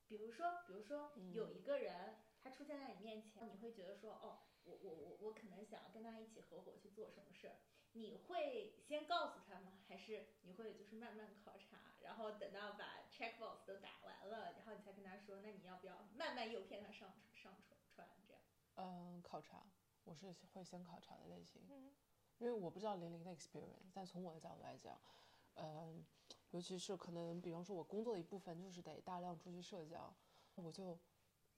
[0.08, 7.56] 比如说，比如说有一个人他出现在你面前，你会觉得说，哦，我我我我可能想要跟他一起合伙去做什么事儿，
[7.94, 9.80] 你会先告诉他吗？
[9.88, 18.42] 还是你会就是慢慢考察，然后等到把 checkbox 都打完了，然后你才跟他说，那你要不要慢慢诱骗他上上船船这样？
[18.76, 19.66] 嗯，考察，
[20.04, 21.92] 我是会先考察的类型，嗯
[22.38, 24.98] 因为我不知道玲玲的 experience，但从我的角度来讲，
[25.56, 26.06] 嗯，
[26.52, 30.16] 尤其是可能，比方说我工作的一部分就是得大量出去社交，
[30.56, 30.98] 我就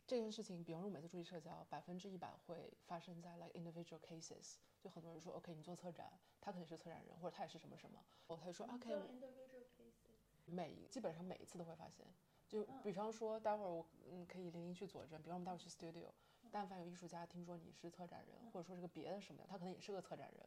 [0.07, 6.11] 这件事情，比方说我每次出去社交，百分之一百会发生在 like individual cases，就很多人说 OK，你做策展，
[6.41, 10.17] 他可能是策展人，或者他也是什么什么，哦，他就说 OK，我 individual cases。
[10.45, 12.05] 每基本上每一次都会发现，
[12.49, 16.09] 就比方说，待会儿我嗯可以零零去佐证，比方我们待会儿去 studio，
[16.51, 20.45] 但凡有艺术家听说你是策展人，或者说是个别的什么的，他可能也是个策展人，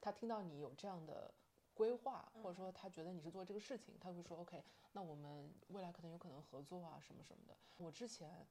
[0.00, 1.34] 他听到你有这样的
[1.74, 7.56] 规划，或者说他觉得你是做这个事情，他会说 OK，那我们未来可能有可能合作啊什么什么的。
[7.76, 8.46] 我之前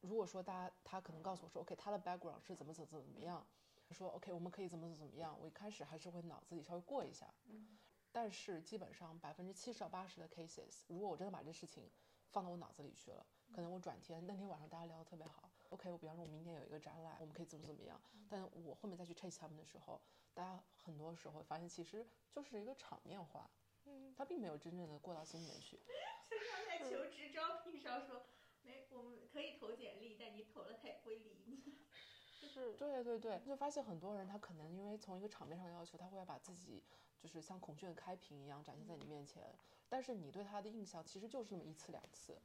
[0.00, 3.44] 如果说大家他可能告诉我说 OK，他的 background 是怎么怎么怎么样，
[3.90, 7.78] 说 OK 我们可以怎么怎么怎么样，我一开始还是会脑子里稍微过一下，嗯。
[8.10, 11.88] 但是基本上百分之七十到八十的 cases，如果我真的把这事情
[12.30, 20.00] 放到我脑子里去了，可能我转天那天晚上大家聊得特别好，OK，我比方说我明天有一个展览，我们可以怎么怎么样，但我后面再去 chase 他们的时候，
[20.32, 23.48] 大家很多时候会发现其实就是一个场面化，
[23.84, 25.78] 嗯，他并没有真正的过到心里面去。
[26.28, 28.22] 就像在求职招聘上说，
[28.68, 31.78] 没，我们可以投简历，但你投了他也不会理你。
[32.46, 36.82] 是，对对对，就发现很多人他可能因为从一个场面上要求，他会把自己
[37.18, 39.54] 就是像孔雀开屏一样展现在你面前，
[39.88, 42.38] 但是你对他的印象其实就是那么一次两次，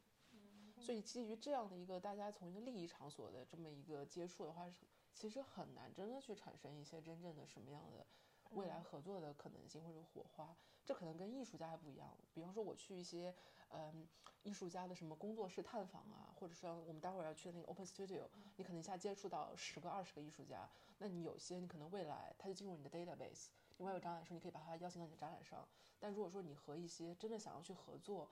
[0.80, 8.06] 所以基于这样的一个大家从一个利益场所的这么一个接触的话，是其实很难真的去产生一些真正的什么样的
[8.52, 10.56] 未来合作的可能性或者火花。
[10.86, 12.18] 这可能跟艺术家还不一样。
[12.34, 13.34] 比方说我去一些
[13.74, 14.08] 嗯
[14.44, 18.24] 艺术家的什么工作室探访啊，或者说我们待会儿要去的那个 Open Studio，
[18.58, 23.48] 你可能一下接触到十个二十个艺术家，那你有些你可能未来他就进入你的 database。
[23.78, 25.66] 另外有展览的时候，你可以把他邀请到你的展览上。
[26.00, 28.30] 但如果说你和一些真的想要去合作，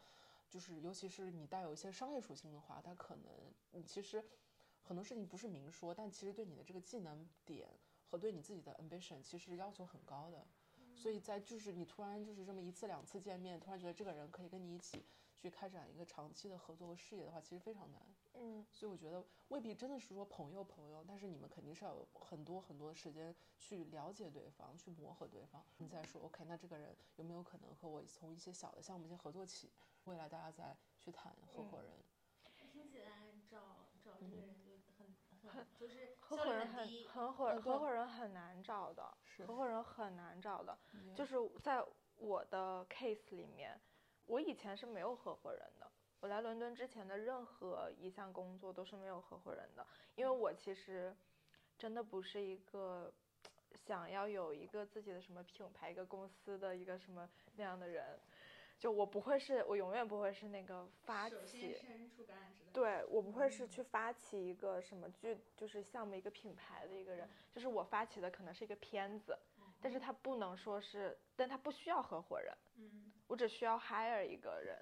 [0.50, 3.32] 就是尤其是你带有一些商业属性的话，他可能
[3.72, 4.24] 你其实
[4.84, 7.70] 很多事情不是明说，但其实对你的这个技能点
[8.06, 10.46] 和对你自己的 ambition 其实要求很高的。
[10.94, 15.06] 所以在就是你突然就是这么一次两次见面，突然觉得这个人可以跟你一起
[15.42, 18.00] 去开展一个长期的合作和事业的话，其实非常难。
[18.34, 29.72] 嗯，所以我觉得未必真的是说朋友朋友，但是你们肯定是要有很多很多的时间去了解对方，去磨合对方，你再说 OK，那这个人有没有可能和我从一些小的项目先合作起，
[30.04, 31.92] 未来大家再去谈合伙人。
[32.72, 40.78] 听起来找找这个人就很很就是合伙人很合伙合伙人很难找的，合伙人很难找的，
[41.16, 41.84] 就是在
[42.18, 43.80] 我的 case 里面，
[44.32, 45.92] 我以前是没有合伙人的。
[46.22, 51.14] 我来伦敦之前的任何一项工作都是没有合伙人的，因为我其实
[51.78, 53.12] 真的不是一个
[53.76, 58.18] 想要有一个自己的什么品牌、一个公司的一个什么那样的人，
[58.80, 61.74] 就我不会是，我永远不会是那个发起，
[62.72, 69.38] 对我不会是去发起一个什么剧，就是项目一个品牌的一个人，就是我发起的可能是一个片子，
[69.82, 72.71] 但是他不能说是，但他不需要合伙人，嗯，
[73.32, 74.78] 我只需要 hire 一个人。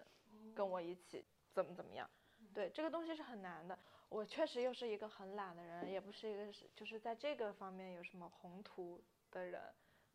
[0.55, 2.09] 跟我一起怎么怎么样？
[2.53, 3.77] 对这个东西是很难的。
[4.09, 9.61] 我确实又是一个很懒的人，也不是一个是就是在这个方面有什么宏图的人，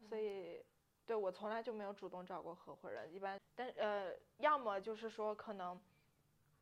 [0.08, 0.62] 所以
[1.06, 3.10] 对我从来就没有主动找过合伙人。
[3.14, 5.80] 一般，但呃，要么就是说可能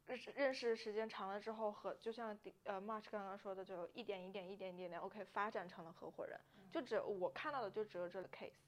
[0.07, 6.39] 认识认识时间长了之后，和就像呃 March 刚刚说的，就一点一点一点一点点 OK 发展成了合伙人。
[6.71, 8.61] 就只我看到的就只有这个 case，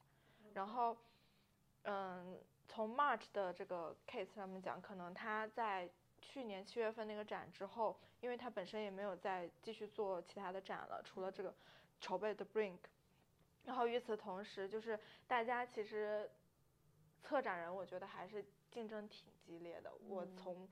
[0.55, 0.97] 然后
[1.83, 2.41] 嗯。
[2.69, 5.89] 从 March 的这个 case 上面讲，可能他在
[6.21, 11.55] 去年七月份那个展之后，因为他本身也没有再继续做其他的展了，除了这个
[12.01, 12.79] 筹备的 Brink。
[13.65, 16.31] 然后与此同时，就是大家其实
[17.23, 19.91] 策展人，我觉得还是竞争挺激烈的。
[20.09, 20.69] 我从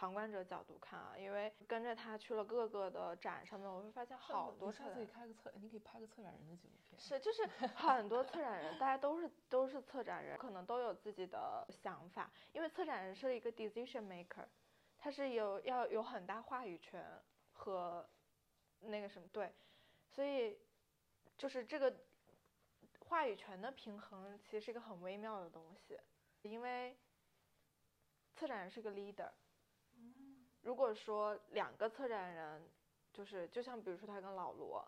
[0.00, 4.72] 旁观者角度看啊，因为跟着他去了各个的展上面，我会发现好多。
[4.72, 6.98] 下次可以开个策，你可以拍个策展人的纪录片。
[6.98, 12.30] 是，就是很多策展人，大家都是都是策展人，可能都有自己的想法。
[12.54, 14.46] 因为策展人是一个 decision maker，
[14.96, 17.04] 他是有要有很大话语权
[17.52, 18.08] 和
[18.80, 19.52] 那个什么对，
[20.08, 20.58] 所以
[21.36, 21.94] 就是这个
[23.00, 26.00] 话语权的平衡其实是一个很微妙的东西，
[26.40, 26.96] 因为
[28.34, 29.28] 策展人是个 leader。
[30.62, 32.68] 如果说两个策展人，
[33.12, 34.86] 就是就像比如说他跟老罗，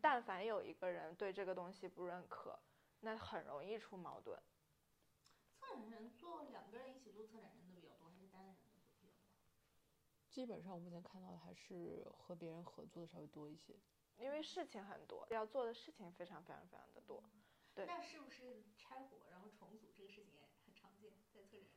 [0.00, 2.58] 但凡有一个人对这个东西不认可，
[3.00, 4.38] 那很容易出矛盾。
[5.60, 9.12] 策展人做两个人一起做策展人的比较多，还是单人的比较多？
[10.28, 13.74] 基本上我目前看到的还是和别人合作的稍微多一些，
[14.18, 17.22] 因为事情很多，要做的事情非常非常非常的多。
[17.74, 17.86] 对。
[17.86, 21.68] 那是不是拆伙然后重组这个事情也很常见在策展人？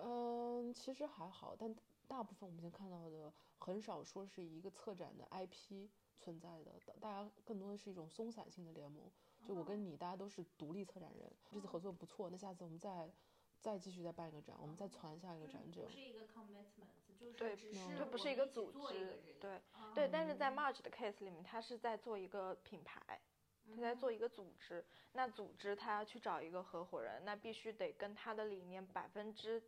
[0.00, 1.74] 嗯，其实还好，但
[2.06, 9.10] 大部分我们现在看到的很少说是一个策展的 IP 存在的，大家更多的是一种松散性的联盟。
[9.46, 13.10] 就我跟你，大家都是独立策展人，这次合作不错，那下次我们再
[13.60, 15.88] 再继续再办一个展，我们再传下一个展，这样。
[15.88, 17.54] 不是一个 commitment，就是对，
[17.96, 19.60] 这不是一个组织，对
[19.94, 20.08] 对。
[20.08, 23.20] 但是在 March 的 case 里面，他是在做一个品牌，
[23.74, 29.62] 他在做一个组织，那组织他要去找一个合伙人，那必须得跟他的理念百分之。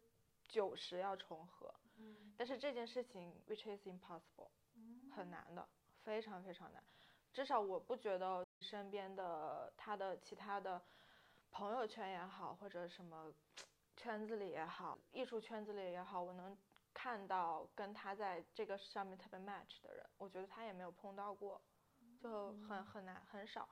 [0.48, 4.50] 九十要重合，嗯，但是这件事情 which is impossible，
[5.14, 5.68] 很难的，
[6.02, 6.82] 非常非常难。
[7.32, 10.80] 至少我不觉得身边的他的其他的
[11.50, 13.32] 朋友圈也好，或者什么
[13.96, 16.56] 圈子里也好，艺术圈子里也好，我能
[16.94, 21.60] 看到跟他在这个上面特别 match 的人，我觉得他也没有碰到过，
[22.18, 23.68] 就很很难很少。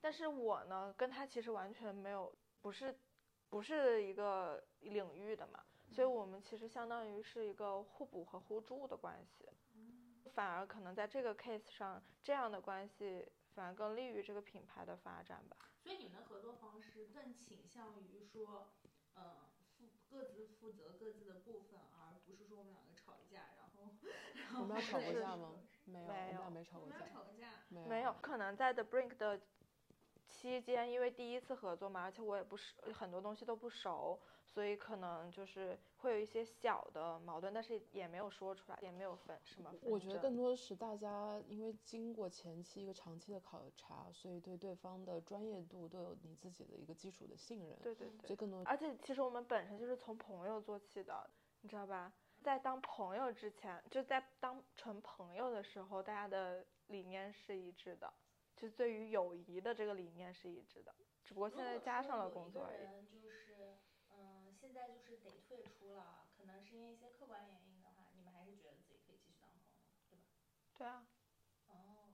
[0.00, 2.98] 但是我呢，跟他其实完全没有，不是
[3.48, 5.64] 不是一个领域的嘛。
[5.90, 9.48] 所以我们其实相当于是一个互补和互助的关系，
[10.34, 15.56] 反而可能在这个 case 上，这样的关系反而更利于这个品牌的发展吧。
[15.82, 18.72] 所以你们的合作方式更倾向于说，
[19.14, 23.94] 呃，负各自负责各自的部分，而不是说我们两个吵一架，然后
[24.34, 25.54] 然后，我们要吵过架吗？
[25.84, 26.96] 没有，我们俩没吵过架。
[27.68, 27.86] 没有。
[27.86, 29.40] 没有，可能在 The Brink 的。
[30.46, 39.72] 期期间，因为第一次合作嘛，而且我也不是很多东西都不熟，所以可能就是会有一些小的矛盾，但是也没有说出来，也没有分什么。
[39.82, 47.78] 我觉得更多的是大家因为经过前期一个长期的考察，所以对对方的专业度都有你自己的一个基础的信任。
[47.82, 48.26] 对对对。
[48.26, 51.28] 所以更多，而且其实我们本身就是从朋友做起的，
[51.60, 52.12] 你知道吧？
[52.42, 58.12] 在当朋友之前，就在当纯朋友的时候，大家的理念是一致的，
[58.56, 60.94] 就对于友谊的这个理念是一致的，
[61.24, 62.88] 只不过现在加上了工作而已。
[63.10, 63.78] 就是，
[64.10, 70.24] 嗯，现在就是得退出了，可能是因为一些客观原因的话，你们还是觉得自己可以继续当朋友，对吧？
[70.78, 71.06] 对啊。
[71.68, 72.08] 哦。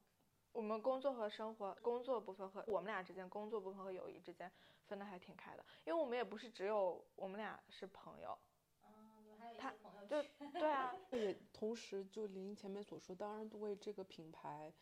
[0.53, 4.51] 我们工作和生活，工作部分和我们俩之间，工作部分和友谊之间
[4.87, 8.37] 分的还挺开的，因为我们也不是只有我们俩是朋友。
[9.59, 9.73] 他
[10.09, 10.23] 就
[10.59, 14.73] 对啊， 也同时就玲玲前面所说，当然为这个品牌，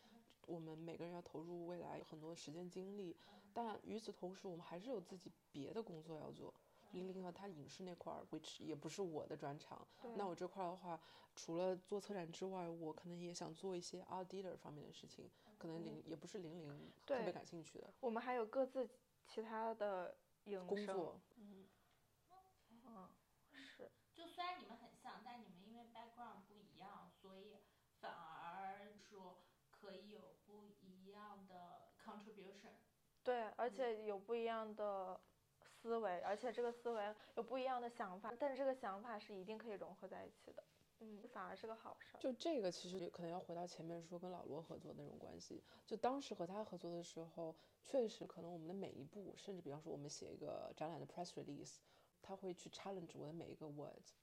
[0.47, 3.15] 我们每个人要投入未来很多时间精力，
[3.53, 6.53] 但与此同时，我们还是有自己别的工作要做。
[6.91, 9.87] 玲玲和她影视那块儿，which 也不是我的专长。
[10.17, 10.99] 那我这块的话，
[11.35, 17.93] 除了做策展之外，我可能也想做一些 art dealer 方面的事情，可能玲也不是玲玲特别感兴趣的。
[18.01, 18.89] 我们还有各自
[19.27, 20.13] 其他的
[20.45, 21.67] 营工作，嗯。
[24.33, 27.57] 虽然你们很像，但你们因为 background 不一样，所以
[27.99, 32.73] 反而说可以有不一样的 contribution。
[33.23, 35.19] 对，而且有不一样的
[35.81, 40.63] 思维，而且这个思维有不一样的想法，但是这个想法是一定可以融合在一起的。
[41.03, 42.19] 嗯，反而是个好事儿。
[42.19, 45.63] 就这个其实可能要回到前面说跟老罗合作那种关系。
[45.87, 51.77] 就当时和他合作的时候，确实可能我们的每一步，甚至比方说我们写一个展览的 press release，
[52.21, 54.13] 他会去 challenge 我的每一个 words。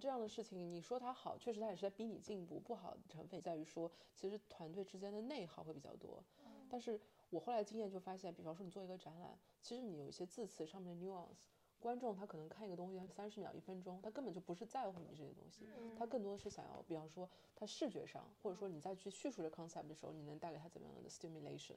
[0.00, 2.58] 这样的事情，你说他好，确实他也是在逼你进步。
[2.58, 6.24] 不好的成分在于说，其实团队之间的内耗会比较多。
[6.68, 6.98] 但是
[7.32, 11.46] 我后来经验就发现，比方说你做一个展览，其实你有一些字词上面的 nuance，
[11.80, 15.66] 观众他可能看一个东西三十秒、一分钟，他根本就不是在乎你这些东西，
[15.98, 17.26] 他更多的是想要，比方说
[17.56, 21.76] 他视觉上，或者说你在去叙述这 concept 的时候，你能带给他怎么样的 stimulation。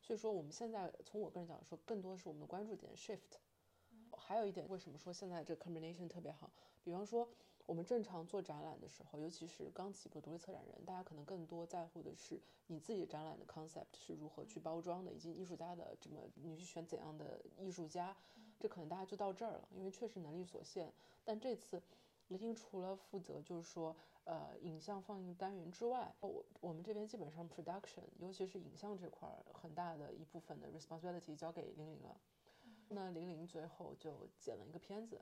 [0.00, 3.18] 所以说我们现在从我个人讲说，更多的是我们的关注点 shift。
[4.14, 6.50] 还有一点，为什么说现在这个 combination 特别好？
[6.84, 7.28] 比方说，
[7.66, 18.16] 我们正常做展览的时候，尤其是刚起步独立策展人，大家可能更多在乎的是你自己展览的 concept 是如何去包装的，以及艺术家的这么你去选怎样的艺术家，
[18.58, 20.92] 这可能大家就到这儿了，因为确实能力所限。
[21.24, 21.82] 但这次，
[22.28, 32.20] 雷霆除了负责就是说，呃，影像放映单元之外，我我们这边基本上 production，尤其是影像这块儿，很大的一部分的 responsibility 交给玲玲了。
[32.88, 35.20] 那玲玲最后就剪了一个片子，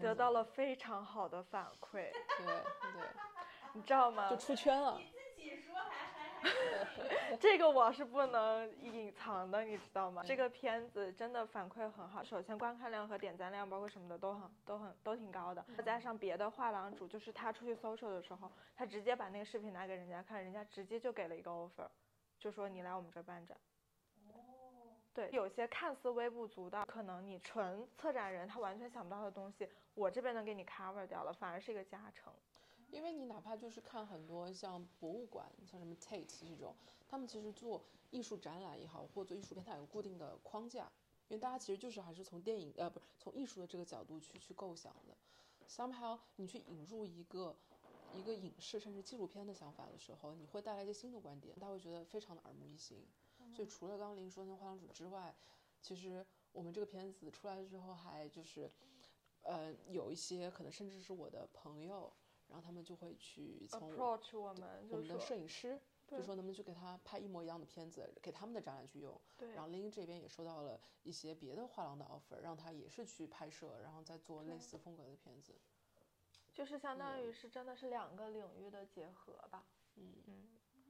[0.00, 2.10] 得到了非常好的反馈。
[2.38, 3.08] 对对，
[3.72, 4.28] 你知道吗？
[4.28, 4.98] 就出圈了。
[4.98, 7.36] 你自己说还还还。
[7.38, 10.22] 这个我是不能隐藏的，你知道吗？
[10.26, 12.24] 这个片子真的反馈很好。
[12.24, 15.64] 首先观看量和点赞量，包括什么的都很都很都挺高的。
[15.76, 21.88] 再加上别的画廊主，就是他出去 social 的时候，他直接把那个视频拿给人家看，人家直接就给了一个 offer，
[22.38, 23.56] 就说你来我们这办展。
[25.12, 32.32] 对，有些看似微不足道，可能你纯策展人他完全想不到的东西，我这边能给你 cover 掉了，反而是一个加成。
[32.90, 36.74] 因为你哪怕就是看很多像博物馆，像什么 Tate 这种，
[37.08, 40.90] 他们其实做艺术展览也好，或做艺术片，它有固定的框架。
[41.28, 45.16] 因为大家其实就是还是从电影呃，不是从艺术的这个角度去去构想的。
[45.68, 47.56] Somehow 你去引入一个
[48.12, 53.06] 一个影视甚至纪录片的想法的时候，你会带来一些新的观点，他会觉得非常的耳目一新。
[53.50, 55.34] 所以除了刚刚林说那画廊主之外，
[55.80, 58.70] 其实我们这个片子出来之后，还就是，
[59.42, 62.12] 呃，有一些可能甚至是我的朋友，
[62.48, 69.18] 然后他们就会去从 approach 我们，我们的摄影师，就说能不能去给他拍一模一样的片子，给他们的展览去用。
[69.38, 69.50] 对。
[69.52, 75.54] 然后林这边也收到了一些别的画廊的 offer，让他也是去拍摄，然后再做类似风格的片子。
[76.52, 79.64] 就是相当于是真的是两个领域的结合吧。
[79.94, 80.48] 嗯嗯。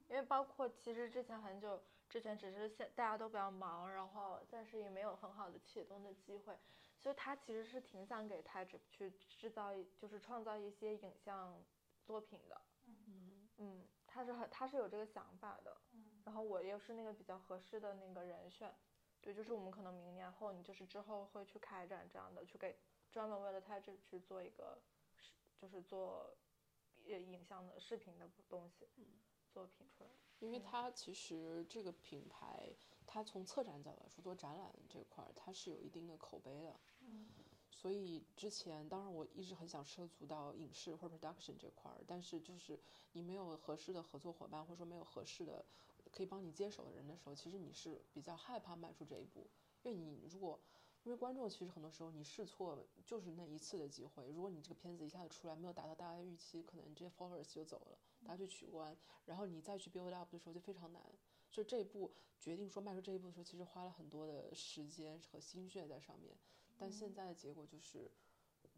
[0.08, 1.80] 因为包括其实之前很久
[2.11, 6.58] 之前，只是现大家都比较忙，然后暂时也没有很好的启动的机会，
[6.98, 11.64] 所以他其实是挺想给泰 e 去制造，就是创造一些影像
[12.04, 12.61] 作品的。
[12.84, 15.76] 嗯嗯，他是很他是有这个想法的。
[15.92, 16.20] 嗯。
[16.24, 18.74] 然后我又是那个比较合适的那个人选，
[19.20, 22.76] 对，就是我们可能明年后，你就是之后会去开展这样的，去给
[23.12, 24.82] 专门为了泰 e 去做一个，
[25.56, 26.36] 就是做
[27.06, 28.88] 影像的视频的东西。
[28.96, 29.04] 嗯。
[29.52, 30.11] 作品出来，
[30.41, 32.68] 因为它其实这个品牌，
[33.07, 36.80] 它从策展角度来说，做展览这块儿，它是有一定的口碑的。
[37.01, 37.28] 嗯。
[37.70, 42.78] 所以之前，当然我一直很想涉足到影视或者 production 这块儿，但是就是
[43.12, 45.64] 你没有合适的合作伙伴，或者说没有合适的
[46.11, 49.49] 可以帮你接手的人的时候，其实你是比较害怕迈出这一步，
[49.82, 50.61] 因为你如果
[51.05, 57.99] 因为观众其实很多时候你试错就是那一次的机会，如果你这个片子一下子出来没有达到大家的预期，可能你这些 followers 就走了，
[58.31, 61.03] 大家去取关，然后你再去 build up 的时候就非常难。
[61.51, 66.39] 就这一步决定说迈出这一步的时候，其实花了很多的时间和心血在上面，
[66.78, 68.09] 但现在的结果就是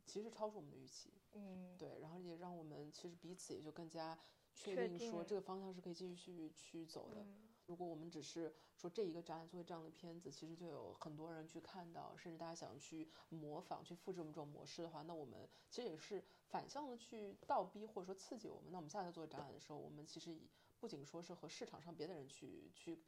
[0.06, 1.12] 其实超出我们的预期。
[1.34, 4.18] 嗯，对，然后也让我们其实彼此也就更加
[4.54, 7.20] 确确定说这个方向是可以继续去去走的。
[7.20, 18.70] 嗯如果我们只是说这一个展览作为这样的片子，其实就有很多人去看到，甚至大家想去模仿、去复制我们这种模式的话，那我们其实也是反向的去倒逼或者说刺激我们。
[18.70, 20.36] 那我们下次做展览的时候，我们其实
[20.80, 23.00] 不仅说是和市场上别的人去去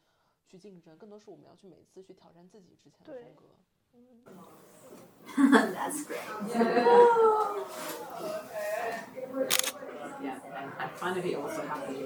[0.46, 3.44] 去竞争，更多是我们要去每次去挑战自己之前的风格。
[5.34, 6.20] That's great.
[10.24, 10.38] yeah.
[10.78, 11.96] I find it also happy.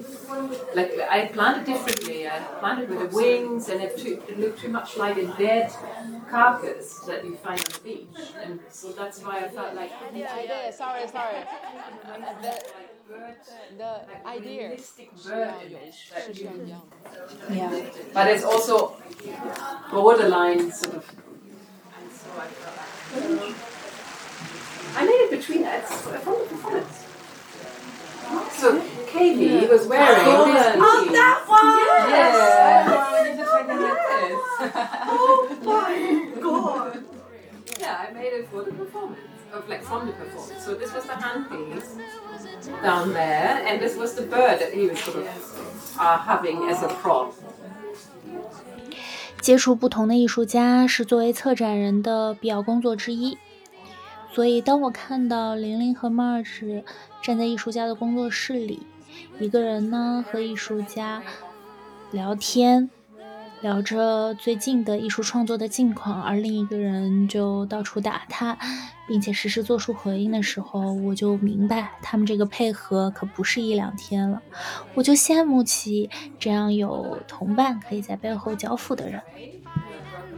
[0.75, 2.29] Like I planned it differently.
[2.29, 5.27] I planned it with the wings, and it, too, it looked too much like a
[5.39, 5.73] dead
[6.29, 9.93] carcass that you find on the beach, and so that's why I felt like.
[10.15, 10.71] yeah, yeah.
[10.71, 11.37] sorry, sorry.
[12.43, 12.55] the,
[13.79, 14.77] the idea.
[17.51, 17.81] yeah.
[18.13, 18.97] But it's also
[19.91, 21.05] borderline sort of.
[22.39, 23.55] I.
[24.97, 25.65] I made it between.
[25.65, 26.98] It's from the performance.
[28.52, 31.78] So Katie was wearing this Oh, that one!
[32.10, 32.88] Yeah.
[35.08, 35.94] Oh my
[36.42, 37.04] god!
[37.80, 39.20] Yeah, I made it for the performance,
[39.54, 40.64] of like from the performance.
[40.66, 41.98] So this was the handpiece
[42.82, 45.28] down there, and this was the bird that he was sort of
[46.00, 47.34] uh, having as a prop.
[49.42, 53.38] 接触不同的艺术家是作为策展人的必要工作之一。
[54.34, 56.84] 所以，当我看到玲玲和 Marge
[57.29, 58.87] 站在艺术家的工作室里，
[59.39, 61.23] 一个人呢和艺术家
[62.11, 62.89] 聊天，
[63.61, 68.57] 聊着最近的艺术创作的近况，而另一个人就到处打他，
[69.07, 74.41] 并且实时做出回应的时候，我就明白他们这个配合可不是一两天了。
[74.95, 76.09] 我就羡慕起
[76.39, 79.21] 这样有同伴可以在背后交付的人。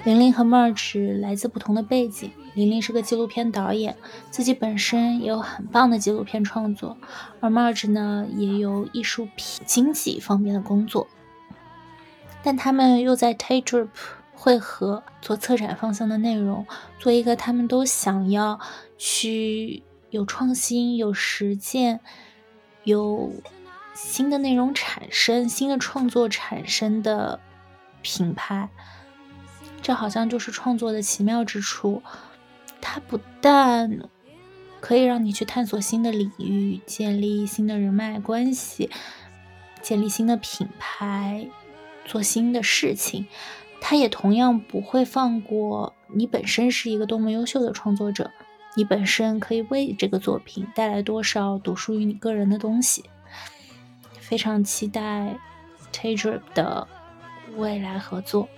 [0.04, 3.96] 玲玲和 Marge 来自不同的背景，玲玲是个纪录片导演，
[4.30, 6.96] 自己本身也有很棒的纪录片创作，
[7.40, 11.06] 而 Marge 呢也有艺术品经济方面的工作，
[12.42, 13.88] 但他们又在 Tay Drip
[14.32, 16.66] 汇合做策展方向的内容，
[16.98, 18.58] 做一个他们都想要
[18.96, 22.00] 去有创新、有实践、
[22.84, 23.30] 有
[23.92, 27.38] 新的内容产生、新的创作产生的
[28.00, 28.70] 品牌。
[29.90, 32.00] 这好像就是创作的奇妙之处，
[32.80, 34.08] 它不但
[34.80, 38.88] 可以让你去探索新的领域，建立新的人脉关系，
[39.82, 41.48] 建立新的品牌，
[42.04, 43.26] 做新的事情，
[43.80, 48.30] 它也同样不会放过你本身是一个多么优秀的创作者，
[48.76, 53.06] 你本身可以为这个作品带来多少独属于你个人的东西。
[54.20, 55.36] 非常期待
[55.92, 56.86] Taydrip 的
[57.56, 58.48] 未来合作。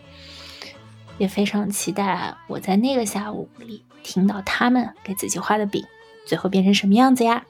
[1.22, 5.84] 也非常期待我在那个下午里听到他们给自己画的饼，
[6.26, 7.44] 最后变成什么样子呀？